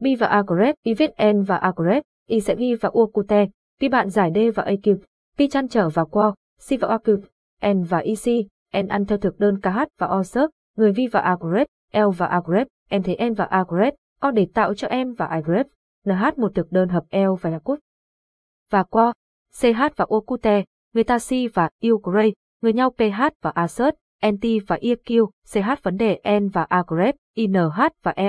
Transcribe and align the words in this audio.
B 0.00 0.06
và 0.18 0.26
A 0.26 0.42
grep, 0.46 0.74
Y 0.82 0.94
viết 0.94 1.10
N 1.32 1.42
và 1.42 1.56
A 1.56 1.72
grep, 1.76 2.02
Y 2.26 2.40
sẽ 2.40 2.54
ghi 2.54 2.74
vào 2.74 2.92
Uokute, 2.92 3.46
P 3.80 3.90
bạn 3.90 4.10
giải 4.10 4.30
D 4.34 4.38
và 4.54 4.64
AQ, 4.64 4.96
P 5.38 5.50
chăn 5.50 5.68
trở 5.68 5.88
và 5.88 6.04
Qual, 6.04 6.30
C 6.68 6.80
và 6.80 6.88
AQ, 6.88 7.18
N 7.74 7.82
và 7.82 7.98
EC, 7.98 8.46
N 8.82 8.88
ăn 8.88 9.04
theo 9.04 9.18
thực 9.18 9.38
đơn 9.38 9.60
KH 9.60 9.78
và 9.98 10.06
O 10.06 10.22
người 10.76 10.92
vi 10.92 11.06
và 11.06 11.20
A 11.20 11.36
grep, 11.40 11.66
L 11.92 12.10
và 12.16 12.26
A 12.26 12.40
grep, 12.44 12.66
thấy 12.90 13.16
N 13.30 13.34
và 13.34 13.44
A 13.44 13.64
grep, 13.68 13.94
O 14.20 14.30
để 14.30 14.46
tạo 14.54 14.74
cho 14.74 14.88
em 14.88 15.12
và 15.12 15.30
I 15.34 15.40
grep, 15.44 15.66
NH 16.04 16.38
một 16.38 16.54
thực 16.54 16.72
đơn 16.72 16.88
hợp 16.88 17.04
L 17.10 17.32
và 17.40 17.50
Yakut. 17.50 17.78
Và 18.70 18.82
Qual, 18.82 19.12
CH 19.60 19.96
và 19.96 20.06
Okute, 20.08 20.64
người 20.94 21.04
ta 21.04 21.18
si 21.18 21.48
và 21.48 21.70
U 21.82 22.02
người 22.62 22.72
nhau 22.72 22.90
PH 22.90 23.22
và 23.42 23.50
Assert, 23.50 23.94
NT 24.26 24.44
và 24.66 24.76
EQ, 24.76 25.26
CH 25.52 25.82
vấn 25.82 25.96
đề 25.96 26.20
N 26.40 26.48
và 26.48 26.62
A 26.62 26.82
grep, 26.86 27.14
INH 27.34 27.78
và 28.02 28.12
E 28.16 28.28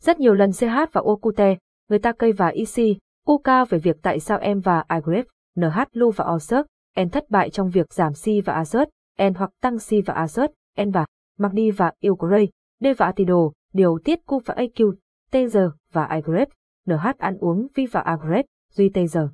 rất 0.00 0.20
nhiều 0.20 0.34
lần 0.34 0.52
CH 0.52 0.92
và 0.92 1.02
Okute, 1.04 1.56
người 1.88 1.98
ta 1.98 2.12
cây 2.12 2.32
và 2.32 2.48
EC, 2.48 2.96
UK 3.28 3.68
về 3.68 3.78
việc 3.78 3.96
tại 4.02 4.20
sao 4.20 4.38
em 4.38 4.60
và 4.60 4.84
iGrep, 4.94 5.26
NH 5.56 5.80
Lu 5.92 6.10
và 6.10 6.24
Osert, 6.34 6.66
em 6.94 7.08
thất 7.08 7.30
bại 7.30 7.50
trong 7.50 7.70
việc 7.70 7.92
giảm 7.92 8.12
C 8.12 8.24
và 8.44 8.62
azot 8.62 8.86
em 9.16 9.34
hoặc 9.34 9.50
tăng 9.62 9.78
C 9.78 10.06
và 10.06 10.14
azot 10.14 10.48
em 10.76 10.90
và 10.90 11.06
Magni 11.38 11.70
và 11.70 11.92
Ilgray, 12.00 12.48
D 12.80 12.86
và 12.98 13.06
Atido, 13.06 13.50
điều 13.72 13.98
tiết 14.04 14.18
Q 14.26 14.40
và 14.44 14.54
AQ, 14.54 14.92
Taser 15.30 15.70
và 15.92 16.08
iGrep, 16.14 16.48
NH 16.86 17.06
ăn 17.18 17.36
uống 17.38 17.66
V 17.76 17.80
và 17.92 18.00
Agrep, 18.00 18.44
Duy 18.70 18.88
Taser. 18.88 19.24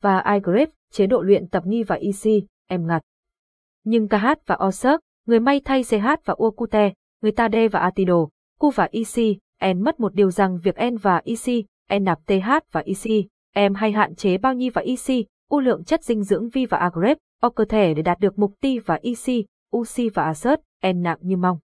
Và 0.00 0.24
iGrep, 0.34 0.68
chế 0.90 1.06
độ 1.06 1.22
luyện 1.22 1.48
tập 1.48 1.66
nghi 1.66 1.82
và 1.82 1.96
EC, 1.96 2.44
em 2.68 2.86
ngặt. 2.86 3.02
Nhưng 3.84 4.08
KH 4.08 4.26
và 4.46 4.58
Osert, 4.66 5.00
người 5.26 5.40
may 5.40 5.60
thay 5.64 5.82
CH 5.84 6.06
và 6.24 6.34
Okute, 6.38 6.92
người 7.22 7.32
ta 7.32 7.48
D 7.48 7.56
và 7.72 7.80
Atido, 7.80 8.28
Q 8.58 8.70
và 8.70 8.88
EC, 8.92 9.38
En 9.62 9.80
mất 9.80 10.00
một 10.00 10.14
điều 10.14 10.30
rằng 10.30 10.58
việc 10.58 10.76
En 10.76 10.96
và 10.96 11.22
EC, 11.24 11.64
En 11.88 12.04
nạp 12.04 12.18
TH 12.26 12.50
và 12.72 12.80
EC, 12.80 13.26
em 13.54 13.74
hay 13.74 13.92
hạn 13.92 14.14
chế 14.14 14.38
bao 14.38 14.54
nhiêu 14.54 14.70
và 14.74 14.82
EC, 14.82 15.26
u 15.48 15.60
lượng 15.60 15.84
chất 15.84 16.04
dinh 16.04 16.22
dưỡng 16.22 16.48
vi 16.48 16.66
và 16.66 16.78
Agrep, 16.78 17.18
O 17.40 17.48
cơ 17.48 17.64
thể 17.64 17.94
để 17.94 18.02
đạt 18.02 18.20
được 18.20 18.38
mục 18.38 18.52
ti 18.60 18.78
và 18.78 18.98
EC, 19.02 19.44
UC 19.76 20.14
và 20.14 20.24
Assert, 20.24 20.60
En 20.80 21.02
nặng 21.02 21.18
như 21.20 21.36
mong. 21.36 21.58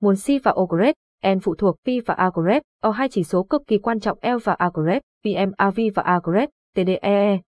Muốn 0.00 0.14
C 0.16 0.44
và 0.44 0.54
Ogrep, 0.60 0.94
N 1.34 1.40
phụ 1.40 1.54
thuộc 1.54 1.76
P 1.84 1.88
và 2.06 2.14
Agrep, 2.14 2.62
O 2.82 2.90
hai 2.90 3.08
chỉ 3.08 3.24
số 3.24 3.42
cực 3.42 3.62
kỳ 3.66 3.78
quan 3.78 4.00
trọng 4.00 4.18
L 4.22 4.36
và 4.44 4.52
Agrep, 4.52 5.02
BMAV 5.24 5.80
và 5.94 6.02
Agrep, 6.02 6.48
TDEE. 6.74 7.40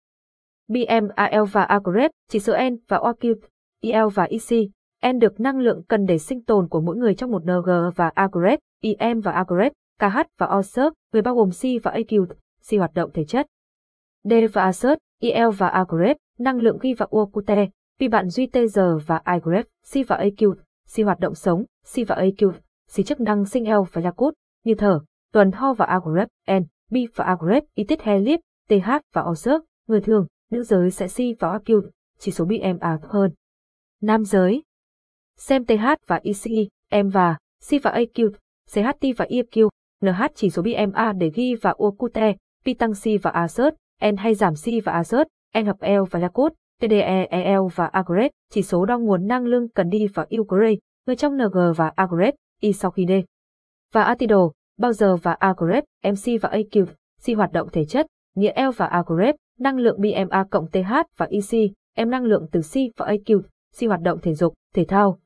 BMAL 0.68 1.44
và 1.52 1.64
Agrep, 1.64 2.12
chỉ 2.30 2.40
số 2.40 2.54
N 2.70 2.78
và 2.88 2.98
OQ, 2.98 3.36
EL 3.82 4.08
và 4.14 4.24
EC, 4.24 4.70
N 5.14 5.20
được 5.20 5.40
năng 5.40 5.60
lượng 5.60 5.84
cần 5.88 6.06
để 6.06 6.18
sinh 6.18 6.44
tồn 6.44 6.68
của 6.68 6.82
mỗi 6.82 6.98
người 6.98 7.16
trong 7.16 7.32
một 7.32 7.44
NG 7.44 7.70
và 7.96 8.12
Agrep, 8.16 8.60
IM 8.82 9.20
và 9.20 9.32
Agret, 9.32 9.74
KH 10.00 10.18
và 10.38 10.48
OSERP, 10.58 10.94
người 11.14 11.22
bao 11.22 11.36
gồm 11.36 11.50
C 11.52 11.84
và 11.84 11.92
AQ, 11.92 12.26
C 12.70 12.78
hoạt 12.78 12.94
động 12.94 13.12
thể 13.14 13.26
chất. 13.26 13.48
D 14.24 14.34
và 14.54 14.64
ASERT, 14.64 14.98
IL 15.20 15.50
và 15.58 15.68
Agret, 15.68 16.18
năng 16.40 16.58
lượng 16.58 16.78
ghi 16.82 16.94
và 16.94 17.08
Uokute, 17.10 17.66
P 18.00 18.12
bạn 18.12 18.30
duy 18.30 18.48
TG 18.48 18.80
và 19.08 19.22
Agrep, 19.24 19.66
C 19.66 20.08
và 20.08 20.18
AQ, 20.18 20.54
C 20.96 21.06
hoạt 21.06 21.20
động 21.20 21.36
sống, 21.36 21.64
C 21.94 22.08
và 22.08 22.16
AQ, 22.16 22.52
C 22.96 23.06
chức 23.06 23.20
năng 23.20 23.46
sinh 23.46 23.72
L 23.72 23.80
và 23.92 24.02
Yakut, 24.02 24.34
như 24.64 24.76
thở, 24.76 25.00
tuần 25.34 25.52
ho 25.52 25.74
và 25.74 25.86
Agrep, 25.86 26.28
N, 26.52 26.64
B 26.92 26.96
và 27.16 27.26
Agorep, 27.26 27.64
y 27.76 27.84
tiết 27.84 28.02
Helip, 28.02 28.40
TH 28.70 28.90
và 29.14 29.22
OSERV, 29.22 29.62
người 29.88 30.02
thường, 30.02 30.28
nữ 30.52 30.64
giới 30.64 30.92
sẽ 30.92 31.08
C 31.08 31.40
và 31.40 31.58
AQ, 31.58 31.82
chỉ 32.20 32.32
số 32.32 32.46
BMA 32.46 33.00
hơn. 33.04 33.32
Nam 34.02 34.26
giới, 34.26 34.64
xem 35.38 35.66
TH 35.66 35.86
và 36.08 36.20
IC, 36.24 36.70
M 36.92 37.10
và 37.10 37.38
C 37.70 37.84
và 37.84 37.92
AQ, 37.92 38.32
CHT 38.72 39.06
và 39.18 39.26
EQ, 39.26 39.70
NH 40.06 40.22
chỉ 40.36 40.50
số 40.50 40.62
BMA 40.62 41.14
để 41.14 41.32
ghi 41.36 41.56
và 41.56 41.74
Okute, 41.78 42.34
P 42.66 42.80
tăng 42.80 42.94
C 42.94 43.24
và 43.24 43.32
Assert, 43.32 43.76
N 44.12 44.16
hay 44.18 44.36
giảm 44.36 44.54
C 44.54 44.86
và 44.86 44.92
Assert, 44.92 45.28
N 45.60 45.66
hợp 45.66 45.78
L 45.82 46.04
và 46.12 46.20
Lacot, 46.20 46.54
TDEEL 46.82 47.60
và 47.76 47.86
Agret, 47.86 48.32
chỉ 48.52 48.62
số 48.62 48.86
đo 48.86 48.98
nguồn 48.98 49.28
năng 49.28 49.46
lượng 49.46 49.70
cần 49.70 49.90
đi 49.90 50.08
và 50.14 50.26
Ugray, 50.38 50.78
người 51.06 51.16
trong 51.16 51.38
NG 51.38 51.58
và 51.76 51.92
Agret, 51.96 52.36
Y 52.62 52.74
sau 52.74 52.92
khi 52.92 53.06
D. 53.08 53.12
Và 53.94 54.04
Atido, 54.04 54.50
bao 54.78 54.94
giờ 54.94 55.16
và 55.16 55.34
Agret, 55.34 55.84
MC 56.04 56.42
và 56.42 56.50
AQ, 56.50 56.86
C 57.26 57.38
hoạt 57.38 57.52
động 57.52 57.70
thể 57.72 57.86
chất, 57.86 58.08
nghĩa 58.36 58.54
L 58.56 58.70
và 58.78 58.86
Agret, 58.86 59.36
năng 59.60 59.78
lượng 59.78 60.02
BMA 60.02 60.44
cộng 60.52 60.68
TH 60.72 60.94
và 61.18 61.28
EC, 61.30 61.72
M 62.06 62.10
năng 62.10 62.24
lượng 62.24 62.48
từ 62.52 62.62
C 62.62 62.74
và 62.98 63.06
AQ, 63.06 63.42
C 63.80 63.88
hoạt 63.88 64.02
động 64.02 64.20
thể 64.22 64.34
dục, 64.34 64.54
thể 64.76 64.86
thao. 64.86 65.20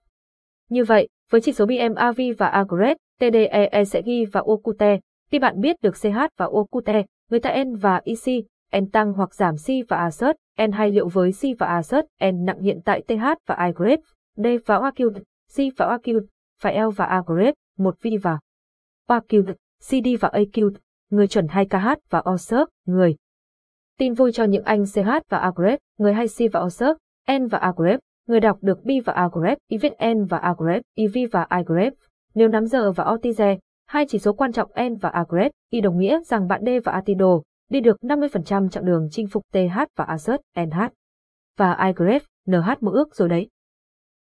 Như 0.70 0.84
vậy, 0.84 1.08
với 1.32 1.42
chỉ 1.42 1.52
số 1.52 1.66
BMAV 1.66 2.22
và 2.38 2.48
Agret, 2.48 2.98
TDEE 3.22 3.86
sẽ 3.86 4.02
ghi 4.02 4.26
vào 4.26 4.44
Okute. 4.44 5.00
Khi 5.32 5.40
bạn 5.40 5.62
biết 5.62 5.76
được 5.82 5.96
CH 6.02 6.18
và 6.38 6.46
Okute, 6.46 7.04
người 7.30 7.40
ta 7.40 7.64
N 7.64 7.76
và 7.76 8.02
IC 8.04 8.46
N 8.80 8.90
tăng 8.92 9.14
hoặc 9.14 9.36
giảm 9.36 9.56
C 9.56 9.68
và 9.90 9.98
Assert, 9.98 10.36
N 10.68 10.72
hay 10.72 10.92
liệu 10.92 11.08
với 11.08 11.32
C 11.32 11.60
và 11.60 11.68
Assert, 11.68 12.06
N 12.32 12.46
nặng 12.46 12.60
hiện 12.60 12.80
tại 12.86 13.02
TH 13.08 13.24
và 13.48 13.66
iGrep, 13.66 14.00
D 14.36 14.46
và 14.66 14.78
OQ, 14.78 15.12
C 15.56 15.78
và 15.78 15.86
OQ, 15.86 16.22
phải 16.62 16.80
L 16.82 16.90
và 16.96 17.06
Agrep, 17.06 17.54
một 17.78 17.96
V 18.04 18.08
và 18.22 18.40
OQ, 19.08 19.54
CD 19.90 20.08
và 20.20 20.30
AQ, 20.30 20.72
người 21.10 21.28
chuẩn 21.28 21.48
2 21.48 21.66
KH 21.66 21.88
và 22.10 22.24
OSERV, 22.30 22.70
người. 22.86 23.16
Tin 23.98 24.14
vui 24.14 24.32
cho 24.32 24.44
những 24.44 24.64
anh 24.64 24.86
CH 24.86 25.10
và 25.30 25.38
Agrep, 25.38 25.80
người 25.98 26.14
hay 26.14 26.28
C 26.28 26.54
và 26.54 26.60
OSERV, 26.60 26.98
N 27.40 27.48
và 27.48 27.58
Agrep, 27.58 28.00
người 28.28 28.40
đọc 28.40 28.58
được 28.62 28.84
B 28.84 28.90
và 29.06 29.14
Agrep, 29.14 29.58
Y 29.68 29.78
viết 29.78 29.94
N 30.14 30.26
và 30.26 30.38
Agrep, 30.38 30.82
EV 30.96 31.18
và 31.32 31.48
iGrep, 31.58 31.94
nếu 32.34 32.48
nắm 32.48 32.66
giờ 32.66 32.92
và 32.92 33.04
Ortize, 33.04 33.58
hai 33.88 34.06
chỉ 34.10 34.20
số 34.20 34.34
quan 34.34 34.52
trọng 34.52 34.72
N 34.90 34.96
và 34.96 35.10
Agret, 35.10 35.52
y 35.70 35.82
đồng 35.82 35.98
nghĩa 35.98 36.20
rằng 36.26 36.48
bạn 36.48 36.62
D 36.66 36.70
và 36.84 36.92
Atido 36.92 37.42
đi 37.70 37.80
được 37.80 37.98
50% 38.02 38.70
chặng 38.70 38.86
đường 38.86 39.08
chinh 39.12 39.28
phục 39.28 39.44
TH 39.54 39.80
và 39.96 40.06
Assert, 40.06 40.42
NH. 40.58 40.80
Và 41.58 41.74
Agret, 41.74 42.24
NH 42.48 42.70
mơ 42.82 42.92
ước 42.92 43.16
rồi 43.16 43.30
đấy. 43.30 43.50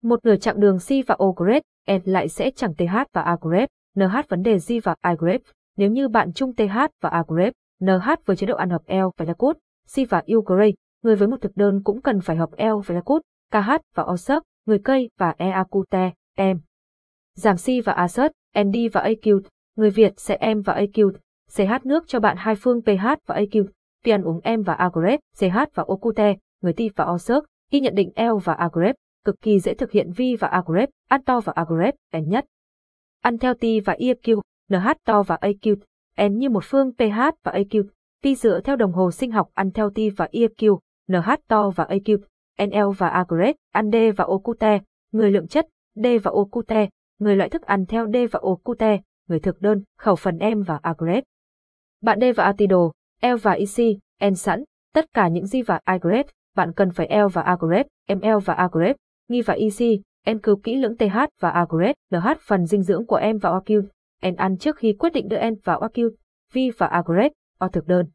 Một 0.04 0.26
nửa 0.26 0.36
chặng 0.36 0.60
đường 0.60 0.78
C 0.78 1.08
và 1.08 1.18
Ogret, 1.24 1.64
N 1.92 2.00
lại 2.04 2.30
sẽ 2.30 2.52
chẳng 2.56 2.74
TH 2.74 2.96
và 3.14 3.22
Agret, 3.22 3.70
NH 3.96 4.30
vấn 4.30 4.42
đề 4.42 4.58
G 4.68 4.74
và 4.84 4.96
Agret. 5.02 5.42
Nếu 5.78 5.90
như 5.90 6.08
bạn 6.08 6.34
chung 6.34 6.56
TH 6.56 6.78
và 7.02 7.10
Agret, 7.10 7.54
NH 7.80 8.10
với 8.26 8.36
chế 8.36 8.48
độ 8.48 8.56
ăn 8.56 8.70
hợp 8.70 8.82
L 8.88 9.08
và 9.18 9.26
Yakut, 9.26 9.58
C 9.96 10.10
và 10.10 10.24
Ugray, 10.36 10.74
người 11.04 11.16
với 11.16 11.28
một 11.28 11.38
thực 11.42 11.56
đơn 11.56 11.84
cũng 11.84 12.02
cần 12.02 12.22
phải 12.22 12.36
hợp 12.36 12.50
L 12.58 12.80
và 12.86 12.96
Yakut, 12.96 13.22
KH 13.52 13.72
và 13.96 14.04
Osert, 14.04 14.44
người 14.66 14.80
cây 14.84 15.10
và 15.18 15.36
EAQT, 15.38 16.12
M 16.38 16.60
giảm 17.40 17.58
si 17.58 17.82
và 17.82 17.94
Assert, 17.94 18.32
ND 18.60 18.76
và 18.94 19.04
AQ, 19.04 19.42
người 19.76 19.90
Việt 19.90 20.14
sẽ 20.18 20.38
em 20.40 20.62
và 20.62 20.74
AQ, 20.74 21.12
CH 21.56 21.86
nước 21.86 22.04
cho 22.08 22.20
bạn 22.20 22.38
hai 22.40 22.56
phương 22.56 22.82
PH 22.82 23.06
và 23.26 23.36
AQ, 23.36 23.66
tiền 24.04 24.22
uống 24.22 24.40
em 24.44 24.62
và 24.62 24.74
Agrep, 24.74 25.20
CH 25.40 25.58
và 25.74 25.84
Okute, 25.88 26.36
người 26.62 26.74
ti 26.74 26.90
và 26.96 27.06
Osert, 27.06 27.44
khi 27.72 27.80
nhận 27.80 27.96
định 27.96 28.12
L 28.16 28.38
và 28.44 28.54
Agrep, 28.54 28.96
cực 29.26 29.42
kỳ 29.42 29.60
dễ 29.60 29.74
thực 29.74 29.92
hiện 29.92 30.12
vi 30.12 30.36
và 30.36 30.48
Agrep, 30.48 30.90
ăn 31.08 31.24
to 31.24 31.40
và 31.40 31.54
Agrep, 31.56 31.96
N 32.18 32.30
nhất. 32.30 32.46
Ăn 33.22 33.38
theo 33.38 33.54
ti 33.54 33.80
và 33.80 33.96
EQ, 34.00 34.42
NH 34.70 34.88
to 35.06 35.24
và 35.24 35.38
AQ, 35.42 35.76
N 36.28 36.38
như 36.38 36.50
một 36.50 36.64
phương 36.64 36.92
PH 36.98 37.20
và 37.44 37.52
AQ, 37.52 37.84
Ti 38.24 38.36
dựa 38.36 38.60
theo 38.62 38.76
đồng 38.76 38.94
hồ 38.94 39.12
sinh 39.12 39.32
học 39.32 39.50
ăn 39.54 39.72
theo 39.72 39.90
ti 39.90 40.10
và 40.10 40.28
EQ, 40.32 40.80
NH 41.08 41.30
to 41.48 41.70
và 41.70 41.84
AQ, 41.84 42.18
NL 42.66 42.92
và 42.98 43.10
Agrep, 43.10 43.56
ăn 43.72 43.92
D 43.92 43.96
và 44.18 44.26
Okute, 44.26 44.80
người 45.12 45.32
lượng 45.32 45.48
chất, 45.48 45.68
D 45.96 46.06
và 46.24 46.32
Okute, 46.32 46.90
người 47.20 47.36
loại 47.36 47.50
thức 47.50 47.62
ăn 47.62 47.86
theo 47.86 48.08
D 48.08 48.16
và 48.32 48.40
Okute, 48.44 49.00
người 49.28 49.40
thực 49.40 49.62
đơn, 49.62 49.84
khẩu 49.98 50.16
phần 50.16 50.38
em 50.38 50.62
và 50.62 50.80
Agret. 50.82 51.24
Bạn 52.02 52.20
D 52.20 52.24
và 52.36 52.44
Atido, 52.44 52.92
L 53.22 53.36
và 53.42 53.52
EC, 53.52 53.98
N 54.32 54.36
sẵn, 54.36 54.64
tất 54.94 55.06
cả 55.14 55.28
những 55.28 55.46
G 55.52 55.58
và 55.68 55.80
Agret, 55.84 56.26
bạn 56.56 56.74
cần 56.76 56.92
phải 56.92 57.08
L 57.24 57.28
và 57.34 57.42
Agret, 57.42 57.88
ML 58.08 58.38
và 58.46 58.54
Agret, 58.54 58.96
nghi 59.28 59.42
và 59.42 59.54
EC, 59.54 60.00
N 60.36 60.40
cứu 60.40 60.56
kỹ 60.64 60.76
lưỡng 60.76 60.98
TH 60.98 61.18
và 61.40 61.50
Agret, 61.50 61.96
LH 62.12 62.28
phần 62.42 62.66
dinh 62.66 62.84
dưỡng 62.84 63.06
của 63.06 63.16
em 63.16 63.38
và 63.38 63.50
OQ, 63.50 63.82
N 64.32 64.36
ăn 64.36 64.58
trước 64.58 64.78
khi 64.78 64.94
quyết 65.00 65.14
định 65.14 65.28
đưa 65.28 65.38
en 65.38 65.56
vào 65.64 65.80
OQ, 65.80 66.10
V 66.54 66.58
và 66.78 66.88
Agret, 66.88 67.32
O 67.60 67.68
thực 67.68 67.88
đơn. 67.88 68.06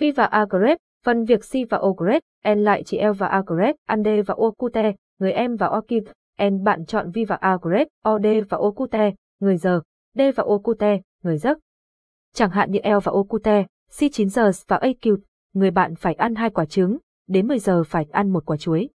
V 0.00 0.04
và 0.16 0.24
Agret, 0.24 0.78
phần 1.04 1.24
việc 1.24 1.40
C 1.40 1.70
và 1.70 1.78
Ogret, 1.78 2.22
N 2.54 2.58
lại 2.58 2.82
chỉ 2.86 3.02
L 3.02 3.12
và 3.18 3.26
Agret, 3.26 3.76
ăn 3.86 4.02
D 4.04 4.08
và 4.26 4.34
Okute, 4.38 4.92
người 5.18 5.32
em 5.32 5.56
và 5.56 5.68
OQ, 5.68 6.02
En 6.42 6.62
bạn 6.64 6.84
chọn 6.84 7.10
vi 7.10 7.24
và 7.24 7.36
Agret, 7.36 7.88
OD 8.08 8.26
và 8.48 8.58
Okute, 8.58 9.12
người 9.40 9.56
giờ, 9.56 9.80
D 10.14 10.20
và 10.36 10.44
Okute, 10.44 11.00
người 11.22 11.38
giấc. 11.38 11.58
Chẳng 12.34 12.50
hạn 12.50 12.70
như 12.70 12.78
El 12.78 12.98
và 13.04 13.12
Okute, 13.12 13.66
C9 13.90 14.28
giờ 14.28 14.50
và 14.68 14.78
AQ, 14.78 15.16
người 15.52 15.70
bạn 15.70 15.94
phải 15.94 16.14
ăn 16.14 16.34
hai 16.34 16.50
quả 16.50 16.64
trứng, 16.64 16.98
đến 17.28 17.48
10 17.48 17.58
giờ 17.58 17.82
phải 17.84 18.06
ăn 18.10 18.30
một 18.30 18.46
quả 18.46 18.56
chuối. 18.56 18.88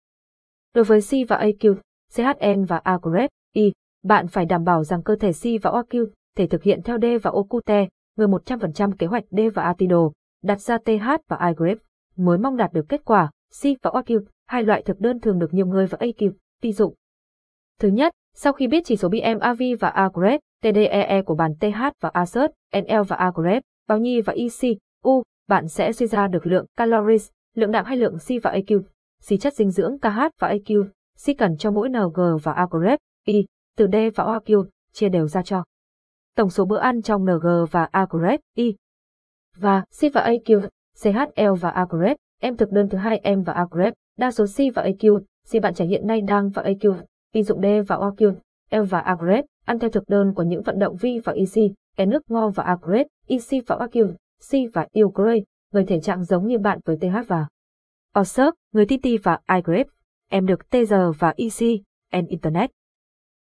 Đối 0.74 0.84
với 0.84 1.00
C 1.00 1.28
và 1.28 1.38
AQ, 1.38 1.74
CHN 2.12 2.64
và 2.64 2.78
Agret, 2.78 3.30
Y, 3.52 3.72
bạn 4.02 4.28
phải 4.28 4.46
đảm 4.46 4.64
bảo 4.64 4.84
rằng 4.84 5.02
cơ 5.02 5.16
thể 5.16 5.32
C 5.32 5.62
và 5.62 5.70
OQ 5.70 6.06
thể 6.36 6.46
thực 6.46 6.62
hiện 6.62 6.82
theo 6.82 6.98
D 6.98 7.04
và 7.22 7.30
Okute, 7.30 7.88
người 8.16 8.28
100% 8.28 8.92
kế 8.98 9.06
hoạch 9.06 9.24
D 9.30 9.38
và 9.54 9.62
Atido, 9.62 10.10
đặt 10.42 10.60
ra 10.60 10.78
TH 10.78 11.06
và 11.28 11.48
iGrip, 11.48 11.78
mới 12.16 12.38
mong 12.38 12.56
đạt 12.56 12.72
được 12.72 12.86
kết 12.88 13.04
quả. 13.04 13.30
C 13.62 13.64
và 13.82 13.90
OQ, 13.90 14.20
hai 14.46 14.62
loại 14.62 14.82
thực 14.82 15.00
đơn 15.00 15.20
thường 15.20 15.38
được 15.38 15.54
nhiều 15.54 15.66
người 15.66 15.86
và 15.86 15.98
AQ, 16.00 16.30
ví 16.62 16.72
dụ 16.72 16.94
Thứ 17.80 17.88
nhất, 17.88 18.12
sau 18.34 18.52
khi 18.52 18.66
biết 18.66 18.84
chỉ 18.84 18.96
số 18.96 19.08
BMAV 19.08 19.62
và 19.80 19.88
Agret, 19.88 20.40
TDEE 20.62 21.22
của 21.22 21.34
bản 21.34 21.54
TH 21.60 21.80
và 22.00 22.10
Asert, 22.12 22.52
NL 22.76 23.02
và 23.08 23.16
Agrep, 23.16 23.62
bao 23.88 23.98
nhi 23.98 24.20
và 24.20 24.32
EC, 24.32 24.76
U, 25.02 25.22
bạn 25.48 25.68
sẽ 25.68 25.92
suy 25.92 26.06
ra 26.06 26.26
được 26.26 26.46
lượng 26.46 26.66
calories, 26.76 27.28
lượng 27.54 27.70
đạm 27.70 27.84
hay 27.84 27.96
lượng 27.96 28.16
C 28.18 28.42
và 28.42 28.52
AQ, 28.52 28.82
C 29.28 29.40
chất 29.40 29.54
dinh 29.54 29.70
dưỡng 29.70 29.98
KH 29.98 30.20
và 30.38 30.52
AQ, 30.54 30.84
C 31.26 31.38
cần 31.38 31.56
cho 31.56 31.70
mỗi 31.70 31.88
NG 31.88 32.20
và 32.42 32.52
Agrep, 32.52 32.98
Y, 33.26 33.46
từ 33.76 33.86
D 33.92 33.94
và 34.14 34.24
OQ, 34.24 34.64
chia 34.92 35.08
đều 35.08 35.28
ra 35.28 35.42
cho. 35.42 35.64
Tổng 36.36 36.50
số 36.50 36.64
bữa 36.64 36.78
ăn 36.78 37.02
trong 37.02 37.24
NG 37.24 37.46
và 37.70 37.88
Agrep, 37.92 38.40
Y. 38.54 38.76
Và 39.56 39.80
C 40.00 40.14
và 40.14 40.28
AQ, 40.30 40.68
CHL 41.02 41.60
và 41.60 41.70
Agrep, 41.70 42.16
em 42.40 42.56
thực 42.56 42.72
đơn 42.72 42.88
thứ 42.88 42.98
hai 42.98 43.18
em 43.18 43.42
và 43.42 43.52
Agrep, 43.52 43.94
đa 44.18 44.30
số 44.30 44.46
C 44.46 44.74
và 44.74 44.82
AQ, 44.82 45.20
C 45.52 45.62
bạn 45.62 45.74
trẻ 45.74 45.84
hiện 45.84 46.06
nay 46.06 46.20
đang 46.20 46.50
và 46.50 46.62
AQ, 46.62 46.94
ví 47.36 47.42
dụ 47.42 47.54
D 47.62 47.66
và 47.86 47.96
OQ, 47.96 48.34
el 48.70 48.82
và 48.82 49.00
Agret, 49.00 49.44
ăn 49.64 49.78
theo 49.78 49.90
thực 49.90 50.08
đơn 50.08 50.32
của 50.34 50.42
những 50.42 50.62
vận 50.62 50.78
động 50.78 50.96
vi 50.96 51.20
và 51.24 51.32
EC, 51.32 51.72
E 51.96 52.06
nước 52.06 52.30
ngo 52.30 52.48
và 52.48 52.62
Agret, 52.62 53.06
EC 53.26 53.66
và 53.66 53.76
OQ, 53.76 54.12
C 54.50 54.74
và 54.74 54.86
Ukraine, 55.02 55.44
người 55.72 55.84
thể 55.84 56.00
trạng 56.00 56.24
giống 56.24 56.46
như 56.46 56.58
bạn 56.58 56.78
với 56.84 56.96
TH 56.96 57.28
và 57.28 57.46
Osirk, 58.20 58.54
người 58.72 58.86
TT 58.86 59.08
và 59.22 59.38
iGrep, 59.54 59.86
em 60.30 60.46
được 60.46 60.70
TG 60.70 60.94
và 61.18 61.34
EC, 61.36 61.80
N 62.22 62.26
Internet. 62.26 62.70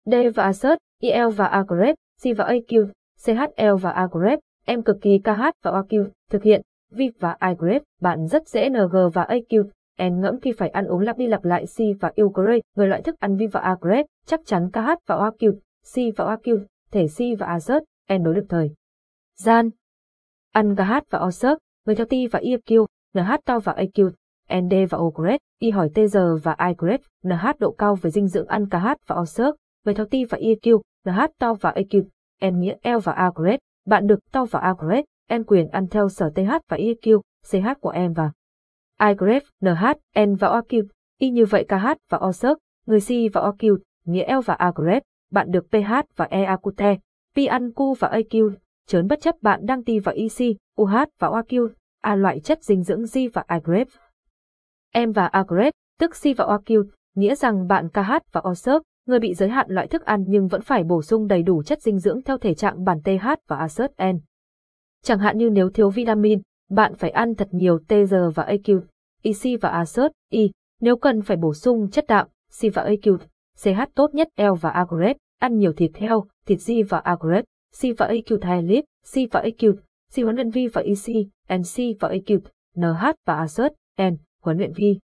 D 0.04 0.14
và 0.34 0.42
Assert, 0.42 0.78
EL 1.00 1.28
và 1.36 1.46
Agret, 1.46 1.94
C 2.22 2.24
và 2.36 2.44
AQ, 2.44 2.86
CHL 3.24 3.76
và 3.80 3.90
Agret, 3.90 4.38
em 4.66 4.82
cực 4.82 4.96
kỳ 5.00 5.18
KH 5.18 5.42
và 5.62 5.70
OQ, 5.70 6.08
thực 6.30 6.42
hiện, 6.42 6.62
V 6.90 7.00
và 7.18 7.36
iGrep, 7.48 7.82
bạn 8.00 8.26
rất 8.26 8.48
dễ 8.48 8.68
NG 8.68 8.96
và 9.14 9.24
AQ, 9.24 9.64
En 9.96 10.20
ngẫm 10.20 10.40
khi 10.40 10.52
phải 10.52 10.68
ăn 10.68 10.86
uống 10.86 11.00
lặp 11.00 11.18
đi 11.18 11.26
lặp 11.26 11.44
lại 11.44 11.66
si 11.66 11.84
và 12.00 12.12
Ukraine, 12.22 12.60
người 12.76 12.88
loại 12.88 13.02
thức 13.02 13.20
ăn 13.20 13.36
vi 13.36 13.46
và 13.46 13.60
à 13.60 13.76
agret, 13.80 14.06
chắc 14.26 14.40
chắn 14.44 14.70
KH 14.70 14.78
và 15.06 15.16
OQ, 15.16 15.54
si 15.84 16.10
và 16.16 16.24
OQ, 16.24 16.64
thể 16.90 17.08
si 17.08 17.34
và 17.34 17.46
à 17.46 17.56
azot, 17.56 17.80
en 18.08 18.22
đối 18.22 18.34
được 18.34 18.46
thời. 18.48 18.70
Gian 19.36 19.70
Ăn 20.52 20.76
KH 20.76 21.10
và 21.10 21.18
Osert, 21.26 21.58
người 21.86 21.94
theo 21.94 22.06
ti 22.06 22.26
và 22.26 22.40
IQ, 22.40 22.86
NH 23.14 23.34
to 23.44 23.58
và 23.58 23.72
AQ, 23.72 24.10
ND 24.60 24.74
và 24.90 24.98
Ogret, 24.98 25.40
Y 25.58 25.70
hỏi 25.70 25.90
TG 25.94 26.18
và 26.42 26.56
iGret, 26.68 27.00
NH 27.24 27.46
độ 27.58 27.72
cao 27.72 27.94
về 27.94 28.10
dinh 28.10 28.28
dưỡng 28.28 28.46
ăn 28.46 28.66
KH 28.66 28.86
và 29.06 29.16
Osert, 29.16 29.54
người 29.84 29.94
theo 29.94 30.06
ti 30.06 30.24
và 30.24 30.38
IQ, 30.38 30.80
NH 31.04 31.20
to 31.38 31.54
và 31.54 31.72
AQ, 31.72 32.02
N 32.50 32.60
nghĩa 32.60 32.76
L 32.82 32.98
và 33.04 33.12
Agret, 33.12 33.60
bạn 33.86 34.06
được 34.06 34.18
to 34.32 34.44
và 34.44 34.60
Agret, 34.60 35.04
em 35.28 35.44
quyền 35.44 35.68
ăn 35.68 35.86
theo 35.88 36.08
sở 36.08 36.30
TH 36.34 36.50
và 36.68 36.76
IQ, 36.76 37.20
CH 37.50 37.80
của 37.80 37.90
em 37.90 38.12
và 38.12 38.30
iGret, 39.08 39.42
NH, 39.60 39.84
N 40.20 40.34
và 40.34 40.48
OQ, 40.48 40.84
Y 41.18 41.30
như 41.30 41.44
vậy 41.44 41.64
KH 41.68 41.86
và 42.10 42.18
OSERC, 42.18 42.58
người 42.86 43.00
Si 43.00 43.28
và 43.28 43.40
OQ, 43.40 43.78
nghĩa 44.04 44.36
L 44.36 44.40
và 44.44 44.54
Agref, 44.54 45.00
bạn 45.30 45.50
được 45.50 45.66
PH 45.70 45.92
và 46.16 46.28
EAQT, 46.30 46.96
PANQ 47.36 47.48
ăn 47.48 47.70
và 47.98 48.08
AQ, 48.08 48.50
chớn 48.86 49.06
bất 49.08 49.20
chấp 49.20 49.34
bạn 49.42 49.66
đang 49.66 49.84
ti 49.84 49.98
và 49.98 50.12
EC, 50.12 50.56
UH 50.80 50.94
và 51.18 51.28
OQ, 51.28 51.68
A 52.00 52.14
loại 52.14 52.40
chất 52.40 52.62
dinh 52.62 52.82
dưỡng 52.82 53.02
G 53.14 53.18
và 53.32 53.44
Agrep. 53.46 53.88
M 54.94 55.12
và 55.12 55.30
Agref, 55.32 55.72
tức 55.98 56.16
Si 56.16 56.34
và 56.34 56.44
OQ, 56.44 56.84
nghĩa 57.14 57.34
rằng 57.34 57.66
bạn 57.66 57.88
KH 57.88 58.12
và 58.32 58.42
OSERC, 58.48 58.82
người 59.06 59.18
bị 59.18 59.34
giới 59.34 59.48
hạn 59.48 59.66
loại 59.68 59.86
thức 59.86 60.04
ăn 60.04 60.24
nhưng 60.28 60.48
vẫn 60.48 60.60
phải 60.60 60.84
bổ 60.84 61.02
sung 61.02 61.26
đầy 61.26 61.42
đủ 61.42 61.62
chất 61.62 61.82
dinh 61.82 61.98
dưỡng 61.98 62.22
theo 62.22 62.38
thể 62.38 62.54
trạng 62.54 62.84
bản 62.84 62.98
TH 63.04 63.26
và 63.48 63.56
Asert 63.56 63.92
N. 64.02 64.18
Chẳng 65.02 65.18
hạn 65.18 65.38
như 65.38 65.50
nếu 65.50 65.70
thiếu 65.70 65.90
vitamin, 65.90 66.40
bạn 66.70 66.94
phải 66.94 67.10
ăn 67.10 67.34
thật 67.34 67.48
nhiều 67.50 67.78
TG 67.78 68.14
và 68.34 68.44
AQ, 68.44 68.80
IC 69.22 69.60
và 69.60 69.68
Assert, 69.68 70.12
Y, 70.30 70.50
nếu 70.80 70.96
cần 70.96 71.22
phải 71.22 71.36
bổ 71.36 71.54
sung 71.54 71.90
chất 71.90 72.04
đạm, 72.08 72.26
C 72.60 72.74
và 72.74 72.84
AQ, 72.84 73.18
CH 73.62 73.80
tốt 73.94 74.14
nhất 74.14 74.28
L 74.36 74.42
và 74.60 74.70
Agrep, 74.70 75.16
ăn 75.38 75.58
nhiều 75.58 75.72
thịt 75.72 75.96
heo, 75.96 76.24
thịt 76.46 76.58
G 76.66 76.72
và 76.88 76.98
Agrep, 76.98 77.44
C 77.80 77.98
và 77.98 78.08
AQ 78.08 78.38
thay 78.40 78.62
lip, 78.62 78.84
C 79.14 79.32
và 79.32 79.42
AQ, 79.42 79.74
C 80.14 80.16
huấn 80.16 80.34
luyện 80.34 80.50
vi 80.50 80.66
và 80.66 80.82
IC, 80.82 81.28
NC 81.54 82.00
và 82.00 82.08
AQ, 82.08 82.38
NH 82.76 83.04
và 83.26 83.34
Assert, 83.36 83.72
N, 84.02 84.16
huấn 84.42 84.58
luyện 84.58 84.72
vi. 84.72 84.98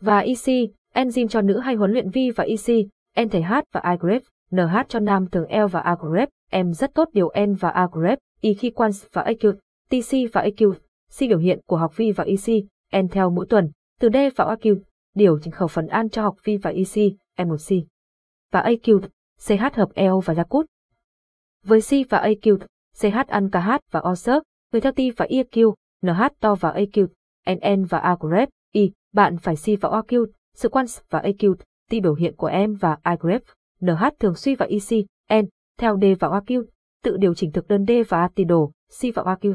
Và 0.00 0.18
IC, 0.18 0.70
enzyme 0.94 1.28
cho 1.28 1.40
nữ 1.40 1.58
hay 1.58 1.74
huấn 1.74 1.90
luyện 1.90 2.10
vi 2.10 2.30
và 2.30 2.44
IC, 2.44 2.88
NTH 3.20 3.52
và 3.72 3.80
Agret, 3.80 4.22
NH 4.50 4.76
cho 4.88 4.98
nam 4.98 5.26
thường 5.26 5.46
L 5.50 5.66
và 5.70 5.80
Agrep, 5.80 6.28
M 6.52 6.72
rất 6.72 6.94
tốt 6.94 7.08
điều 7.12 7.32
N 7.46 7.54
và 7.54 7.68
Agrep, 7.68 8.18
I 8.40 8.54
khi 8.54 8.70
quan 8.70 8.90
và 9.12 9.22
AQ, 9.22 9.52
TC 9.88 10.32
và 10.32 10.42
AQ, 10.42 10.72
C 11.18 11.20
biểu 11.20 11.38
hiện 11.38 11.60
của 11.66 11.76
học 11.76 11.96
vi 11.96 12.12
và 12.12 12.24
IC. 12.24 12.64
N 12.96 13.08
theo 13.08 13.30
mỗi 13.30 13.46
tuần, 13.48 13.70
từ 14.00 14.08
D 14.12 14.16
và 14.36 14.44
AQ, 14.44 14.80
điều 15.14 15.38
chỉnh 15.42 15.52
khẩu 15.52 15.68
phần 15.68 15.86
ăn 15.86 16.08
cho 16.08 16.22
học 16.22 16.36
vi 16.44 16.56
và 16.56 16.70
EC, 16.70 17.12
M1C. 17.36 17.84
Và 18.52 18.62
AQ, 18.62 19.00
CH 19.46 19.76
hợp 19.76 19.88
eo 19.94 20.20
và 20.20 20.34
Yakut. 20.34 20.66
Với 21.64 21.80
C 21.80 22.10
và 22.10 22.26
AQ, 22.26 22.58
CH 23.00 23.26
ăn 23.26 23.50
KH 23.50 23.70
và 23.90 24.00
OSERP, 24.10 24.42
người 24.72 24.80
theo 24.80 24.92
T 24.92 24.98
và 25.16 25.26
EQ, 25.26 25.74
NH 26.02 26.22
to 26.40 26.54
và 26.54 26.72
AQ, 26.72 27.06
NN 27.46 27.84
và 27.84 27.98
Agrep, 27.98 28.48
i 28.72 28.92
bạn 29.12 29.38
phải 29.38 29.54
C 29.56 29.80
và 29.80 29.88
OQ, 29.88 30.26
sự 30.54 30.68
quan 30.68 30.86
và 31.10 31.20
AQ, 31.20 31.54
T 31.90 31.92
biểu 32.02 32.14
hiện 32.14 32.36
của 32.36 32.46
em 32.46 32.74
và 32.74 32.98
iGrep, 33.10 33.42
NH 33.80 34.04
thường 34.18 34.34
suy 34.34 34.54
và 34.54 34.66
EC, 34.66 35.06
N, 35.42 35.46
theo 35.78 35.98
D 36.00 36.04
và 36.20 36.28
OQ, 36.28 36.64
tự 37.02 37.16
điều 37.16 37.34
chỉnh 37.34 37.52
thực 37.52 37.68
đơn 37.68 37.84
D 37.88 37.90
và 38.08 38.20
AT 38.20 38.46
đồ, 38.48 38.72
C 39.00 39.14
và 39.14 39.22
OQ. 39.22 39.54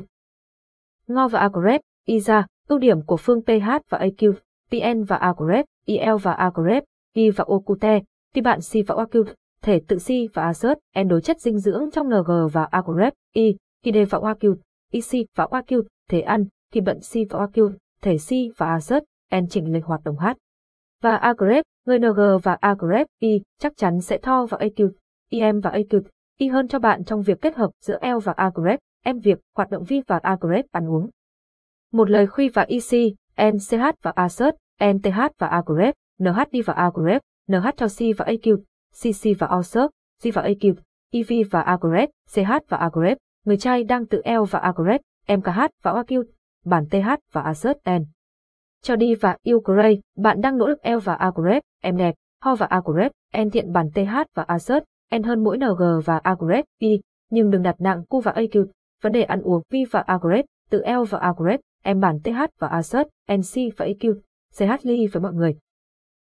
Ngo 1.08 1.28
và 1.28 1.40
Agrep, 1.40 1.82
Y 2.06 2.20
ra, 2.20 2.46
ưu 2.68 2.80
điểm 2.80 3.02
của 3.02 3.18
phương 3.18 3.42
pH 3.42 3.70
và 3.90 3.98
AQ, 3.98 4.34
PN 4.72 5.04
và 5.04 5.16
Agrep, 5.16 5.66
IL 5.86 6.16
và 6.22 6.34
Agrep, 6.34 6.84
Y 7.14 7.30
và 7.30 7.46
Okute, 7.48 8.00
thì 8.34 8.42
bạn 8.42 8.60
C 8.60 8.88
và 8.88 8.96
OQ, 8.96 9.24
thể 9.62 9.82
tự 9.88 9.98
C 9.98 10.34
và 10.34 10.52
Azert, 10.52 10.76
N 11.04 11.08
đối 11.08 11.22
chất 11.22 11.42
dinh 11.42 11.60
dưỡng 11.60 11.92
trong 11.92 12.10
NG 12.10 12.48
và 12.54 12.64
Agrep, 12.72 13.14
Y, 13.34 13.56
khi 13.84 13.92
D 13.92 13.98
và 14.10 14.20
OQ, 14.20 14.56
IC 14.92 15.28
và 15.36 15.46
OQ, 15.46 15.84
thể 16.10 16.22
ăn, 16.22 16.46
thì 16.74 16.82
bận 16.82 17.00
C 17.00 17.14
và 17.30 17.40
OQ, 17.40 17.72
thể 18.02 18.18
C 18.18 18.58
và 18.58 18.78
Azert, 18.78 19.02
N 19.42 19.48
chỉnh 19.50 19.74
lệch 19.74 19.86
hoạt 19.86 20.02
động 20.04 20.18
H. 20.18 20.28
Và 21.02 21.16
Agrep, 21.16 21.66
người 21.86 22.00
NG 22.00 22.20
và 22.44 22.58
Agrep, 22.62 23.08
Y, 23.20 23.42
chắc 23.60 23.74
chắn 23.78 24.02
sẽ 24.02 24.18
tho 24.18 24.46
vào 24.46 24.60
AQ, 24.60 24.90
IM 25.30 25.60
và 25.60 25.72
AQ, 25.72 26.02
Y 26.38 26.48
hơn 26.48 26.68
cho 26.68 26.80
bạn 26.80 27.04
trong 27.04 27.22
việc 27.22 27.42
kết 27.42 27.56
hợp 27.56 27.70
giữa 27.82 28.00
L 28.02 28.18
và 28.24 28.32
Agrep, 28.32 28.80
em 29.04 29.20
việc 29.20 29.40
hoạt 29.56 29.70
động 29.70 29.84
vi 29.84 30.02
và 30.08 30.20
Agrep 30.24 30.66
ăn 30.72 30.90
uống. 30.90 31.10
Một 31.96 32.10
lời 32.10 32.28
khuy 32.28 32.50
và 32.50 32.62
EC, 32.62 33.14
NCH 33.54 33.84
và 34.02 34.12
Assert, 34.16 34.56
NTH 34.84 35.20
và 35.38 35.48
Agrep, 35.48 35.96
NHD 36.20 36.58
và 36.66 36.74
Agrep, 36.74 37.22
NH 37.48 37.68
cho 37.78 37.88
C 37.88 38.18
và 38.18 38.26
AQ, 38.26 38.58
CC 38.92 39.40
và 39.40 39.48
Allsert, 39.48 39.88
C 40.24 40.34
và 40.34 40.42
AQ, 40.42 40.74
EV 41.12 41.32
và 41.52 41.62
Agrep, 41.62 42.10
CH 42.34 42.52
và 42.70 42.78
Agrep, 42.78 43.18
người 43.46 43.58
trai 43.58 43.84
đang 43.84 44.06
tự 44.06 44.22
L 44.26 44.44
và 44.50 44.60
Agrep, 44.60 45.02
MKH 45.28 45.60
và 45.84 45.94
AQ, 45.94 46.24
bản 46.66 46.86
TH 46.90 47.10
và 47.32 47.42
Assert 47.42 47.78
N. 47.90 48.04
Cho 48.82 48.96
đi 48.96 49.16
và 49.16 49.38
Ukraine, 49.54 50.02
bạn 50.18 50.42
đang 50.42 50.58
nỗ 50.58 50.68
lực 50.68 50.80
L 50.84 50.98
và 51.04 51.14
Agrep, 51.14 51.64
em 51.82 51.98
đẹp, 51.98 52.16
Ho 52.42 52.56
và 52.56 52.66
Agrep, 52.66 53.12
N 53.38 53.50
thiện 53.50 53.72
bản 53.74 53.90
TH 53.94 54.16
và 54.34 54.44
Assert, 54.44 54.84
N 55.18 55.24
hơn 55.24 55.44
mỗi 55.44 55.58
NG 55.58 55.84
và 56.06 56.18
Agrep, 56.18 56.66
Y, 56.80 57.02
nhưng 57.32 57.50
đừng 57.50 57.62
đặt 57.62 57.76
nặng 57.80 58.04
cu 58.10 58.22
và 58.22 58.32
AQ, 58.32 58.66
vấn 59.02 59.12
đề 59.12 59.24
ăn 59.24 59.42
uống 59.42 59.62
V 59.70 59.76
và 59.92 60.00
Agrep, 60.00 60.46
tự 60.70 60.84
L 60.86 61.04
và 61.10 61.20
Agrep, 61.20 61.60
em 61.86 62.00
bản 62.00 62.20
TH 62.24 62.40
và 62.60 62.68
Assert, 62.68 63.08
NC 63.32 63.78
và 63.78 63.86
eq 63.86 64.16
CH 64.58 64.86
Lee 64.86 65.08
với 65.12 65.22
mọi 65.22 65.34
người. 65.34 65.58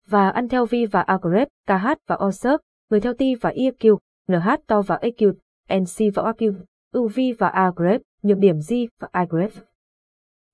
Và 0.06 0.30
ăn 0.30 0.48
theo 0.48 0.66
V 0.66 0.74
và 0.90 1.00
Agrep, 1.00 1.48
KH 1.66 1.86
và 2.06 2.18
Osert, 2.26 2.60
người 2.90 3.00
theo 3.00 3.12
T 3.12 3.20
và 3.40 3.50
EQ, 3.50 3.98
NH 4.28 4.48
to 4.66 4.82
và 4.82 4.98
eq 5.02 5.32
NC 5.80 6.14
và 6.14 6.22
OQ, 6.22 6.54
UV 6.98 7.18
và 7.38 7.48
Agrep, 7.48 8.00
nhược 8.22 8.38
điểm 8.38 8.56
G 8.68 8.74
và 9.00 9.08
Agrep. 9.12 9.50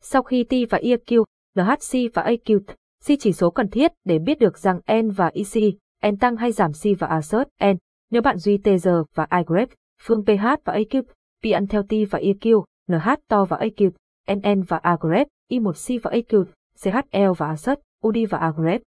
Sau 0.01 0.23
khi 0.23 0.45
T 0.45 0.53
và 0.71 0.79
EQ, 0.79 1.25
NHC 1.55 2.15
và 2.15 2.23
AQ, 2.23 2.61
C 3.07 3.21
chỉ 3.21 3.33
số 3.33 3.51
cần 3.51 3.69
thiết 3.69 3.93
để 4.05 4.19
biết 4.19 4.39
được 4.39 4.59
rằng 4.59 4.81
N 5.03 5.11
và 5.11 5.31
EC, 5.35 5.75
N 6.13 6.17
tăng 6.17 6.37
hay 6.37 6.53
giảm 6.53 6.73
C 6.73 6.99
và 6.99 7.07
Assert, 7.07 7.49
N, 7.65 7.77
nếu 8.11 8.23
bạn 8.23 8.37
duy 8.37 8.59
TG 8.59 8.89
và 9.15 9.25
Agrep, 9.25 9.69
phương 10.03 10.25
PH 10.25 10.45
và 10.65 10.75
AQ, 10.75 11.03
P 11.43 11.53
ăn 11.55 11.67
theo 11.67 11.83
T 11.83 11.93
và 12.11 12.19
EQ, 12.19 12.65
NH 12.89 13.09
to 13.29 13.45
và 13.45 13.57
AQ, 13.57 13.91
NN 14.29 14.63
và 14.63 14.77
Agrep, 14.77 15.27
I1C 15.51 15.99
và 16.03 16.11
AQ, 16.11 16.45
CHL 16.83 17.33
và 17.39 17.47
Asset, 17.47 17.79
UD 18.07 18.17
và 18.31 18.39
Agrep. 18.39 18.83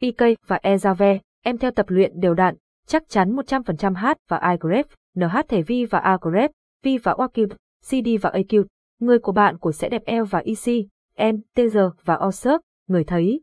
PK 0.00 0.22
và 0.46 0.60
Ezave, 0.62 1.18
em 1.44 1.58
theo 1.58 1.70
tập 1.70 1.86
luyện 1.88 2.20
đều 2.20 2.34
đặn, 2.34 2.56
chắc 2.86 3.08
chắn 3.08 3.36
100% 3.36 3.94
H 3.94 4.06
và 4.28 4.50
iGrep, 4.50 4.86
NH 5.14 5.36
thể 5.48 5.62
V 5.62 5.72
và 5.90 5.98
Agrep, 5.98 6.50
V 6.84 6.88
và 7.02 7.12
OQ, 7.12 7.48
CD 7.90 8.08
và 8.22 8.30
AQ, 8.30 8.64
người 8.98 9.18
của 9.18 9.32
bạn 9.32 9.58
của 9.58 9.72
sẽ 9.72 9.88
đẹp 9.88 10.02
L 10.06 10.22
và 10.30 10.38
EC, 10.38 10.86
N, 11.32 11.40
TG 11.54 11.78
và 12.04 12.18
OSERP, 12.26 12.60
người 12.88 13.04
thấy. 13.04 13.40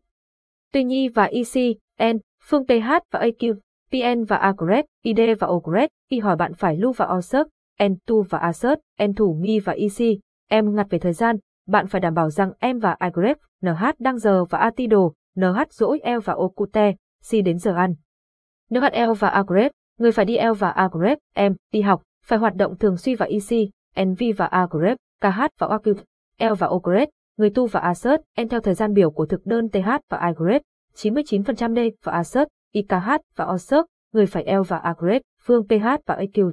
Tuy 0.73 0.83
nhi 0.83 1.09
và 1.09 1.23
EC, 1.23 1.77
N, 2.13 2.17
phương 2.43 2.65
PH 2.65 2.89
và 3.11 3.19
AQ, 3.19 3.53
PN 3.91 4.23
và 4.23 4.35
Agrep, 4.35 4.85
ID 5.03 5.19
và 5.39 5.47
Ogret, 5.47 5.89
Y 6.09 6.19
hỏi 6.19 6.35
bạn 6.35 6.53
phải 6.53 6.77
lưu 6.77 6.91
và 6.91 7.05
OSERP, 7.17 7.47
N, 7.83 7.95
Tu 8.05 8.21
và 8.21 8.37
Assert, 8.37 8.79
N 9.03 9.13
thủ 9.13 9.37
nghi 9.41 9.59
và 9.59 9.73
EC, 9.73 10.19
em 10.49 10.75
ngặt 10.75 10.87
về 10.89 10.99
thời 10.99 11.13
gian, 11.13 11.35
bạn 11.67 11.87
phải 11.87 12.01
đảm 12.01 12.13
bảo 12.13 12.29
rằng 12.29 12.51
em 12.59 12.79
và 12.79 12.97
iGrep, 13.01 13.37
NH 13.61 13.85
đang 13.99 14.17
giờ 14.17 14.45
và 14.45 14.59
Atido, 14.59 15.09
NH 15.35 15.59
dỗi 15.69 15.99
El 16.03 16.19
và 16.19 16.33
Okute, 16.33 16.95
si 17.21 17.41
đến 17.41 17.57
giờ 17.57 17.73
ăn. 17.75 17.95
NHL 18.69 19.13
và 19.19 19.29
Agrep, 19.29 19.71
Người 19.99 20.11
phải 20.11 20.25
đi 20.25 20.35
El 20.35 20.53
và 20.53 20.69
Agrep. 20.69 21.17
Em 21.33 21.55
đi 21.71 21.81
học, 21.81 22.03
phải 22.25 22.39
hoạt 22.39 22.55
động 22.55 22.77
thường 22.77 22.97
suy 22.97 23.15
và 23.15 23.25
EC, 23.25 23.69
NV 24.05 24.23
và 24.37 24.45
Agrep 24.45 24.97
KH 25.21 25.41
và 25.59 25.67
Oakut, 25.67 25.97
El 26.37 26.53
và 26.53 26.67
O 26.67 26.79
người 27.37 27.49
tu 27.49 27.67
và 27.67 27.79
assert, 27.79 28.21
em 28.35 28.47
theo 28.47 28.59
thời 28.59 28.73
gian 28.73 28.93
biểu 28.93 29.11
của 29.11 29.25
thực 29.25 29.45
đơn 29.45 29.69
TH 29.69 29.89
và 30.09 30.17
Agrep 30.17 30.61
99% 30.95 31.75
D 31.75 31.79
và 32.03 32.11
assert, 32.11 32.47
IKH 32.73 33.09
và 33.35 33.45
OSERT, 33.45 33.85
người 34.13 34.25
phải 34.25 34.43
El 34.43 34.61
và 34.67 34.77
Agrep 34.77 35.21
phương 35.41 35.67
PH 35.67 35.85
và 36.05 36.15
AQ. 36.15 36.51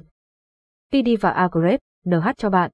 PD 0.91 1.21
và 1.21 1.29
Agrep 1.29 1.79
NH 2.05 2.27
cho 2.37 2.49
bạn. 2.49 2.71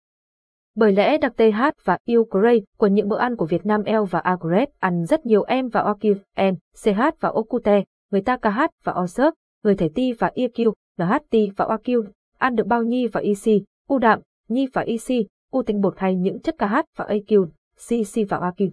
Bởi 0.75 0.91
lẽ 0.91 1.17
đặc 1.17 1.33
TH 1.37 1.83
và 1.83 1.97
Ukraine 2.17 2.65
của 2.77 2.87
những 2.87 3.07
bữa 3.07 3.17
ăn 3.17 3.35
của 3.35 3.45
Việt 3.45 3.65
Nam 3.65 3.83
el 3.83 4.01
và 4.09 4.19
A 4.19 4.37
ăn 4.79 5.05
rất 5.05 5.25
nhiều 5.25 5.43
em 5.43 5.67
và 5.67 5.81
Okiv, 5.81 6.17
N, 6.41 6.55
CH 6.83 7.01
và 7.19 7.29
okute 7.29 7.83
người 8.11 8.21
ta 8.21 8.37
KH 8.37 8.59
và 8.83 8.93
OSERT, 9.03 9.33
người 9.63 9.75
thể 9.75 9.89
ti 9.95 10.13
và 10.13 10.31
EQ, 10.35 10.73
NHT 10.97 11.55
và 11.57 11.65
OQ, 11.65 12.03
ăn 12.37 12.55
được 12.55 12.67
bao 12.67 12.83
nhi 12.83 13.07
và 13.07 13.21
EC, 13.21 13.63
U 13.87 13.97
đạm, 13.97 14.19
nhi 14.47 14.67
và 14.73 14.81
EC, 14.81 15.27
U 15.51 15.63
tinh 15.63 15.81
bột 15.81 15.93
hay 15.97 16.15
những 16.15 16.39
chất 16.39 16.55
KH 16.57 16.75
và 16.97 17.05
AQ, 17.05 17.45
CC 17.75 18.29
và 18.29 18.37
OQ. 18.37 18.69